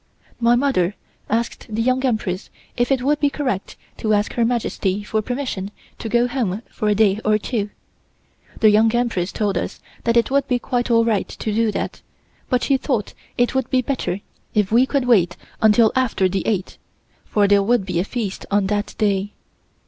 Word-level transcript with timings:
My 0.39 0.55
mother 0.55 0.95
asked 1.29 1.67
the 1.69 1.79
Young 1.79 2.03
Empress 2.03 2.49
if 2.75 2.91
it 2.91 3.03
would 3.03 3.19
be 3.19 3.29
correct 3.29 3.75
to 3.97 4.15
ask 4.15 4.33
Her 4.33 4.43
Majesty 4.43 5.03
for 5.03 5.21
permission 5.21 5.69
to 5.99 6.09
go 6.09 6.25
home 6.27 6.63
for 6.71 6.87
a 6.89 6.95
day 6.95 7.19
or 7.23 7.37
two. 7.37 7.69
The 8.61 8.71
Young 8.71 8.91
Empress 8.95 9.31
told 9.31 9.59
us 9.59 9.79
that 10.05 10.17
it 10.17 10.31
would 10.31 10.47
be 10.47 10.57
quite 10.57 10.89
all 10.89 11.05
right 11.05 11.27
to 11.27 11.53
do 11.53 11.71
that, 11.73 12.01
but 12.49 12.63
she 12.63 12.77
thought 12.77 13.13
it 13.37 13.53
would 13.53 13.69
be 13.69 13.83
better 13.83 14.21
if 14.55 14.71
we 14.71 14.87
could 14.87 15.05
wait 15.05 15.37
until 15.61 15.91
after 15.95 16.27
the 16.27 16.47
eighth, 16.47 16.79
for 17.23 17.47
there 17.47 17.61
would 17.61 17.85
be 17.85 17.99
a 17.99 18.03
feast 18.03 18.47
on 18.49 18.65
that 18.65 18.95
day. 18.97 19.33